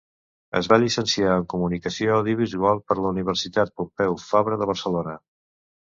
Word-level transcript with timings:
Es 0.59 0.67
va 0.71 0.79
llicenciar 0.83 1.35
en 1.41 1.45
comunicació 1.53 2.17
audiovisual 2.21 2.81
per 2.89 2.97
la 3.03 3.07
Universitat 3.15 3.75
Pompeu 3.81 4.19
Fabra 4.29 4.59
de 4.63 4.71
Barcelona. 4.75 5.19